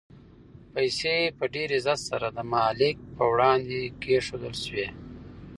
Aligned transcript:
پیسې 0.73 1.17
په 1.37 1.45
ډېر 1.53 1.69
عزت 1.77 1.99
سره 2.09 2.27
د 2.31 2.39
مالک 2.53 2.95
په 3.15 3.23
وړاندې 3.31 3.79
کېښودل 4.01 4.55
شوې. 4.63 4.87